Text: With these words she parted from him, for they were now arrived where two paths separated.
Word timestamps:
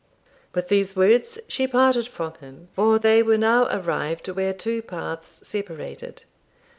With 0.55 0.67
these 0.69 0.95
words 0.95 1.37
she 1.47 1.67
parted 1.67 2.07
from 2.07 2.33
him, 2.41 2.69
for 2.73 2.97
they 2.97 3.21
were 3.21 3.37
now 3.37 3.67
arrived 3.69 4.27
where 4.29 4.51
two 4.51 4.81
paths 4.81 5.47
separated. 5.47 6.23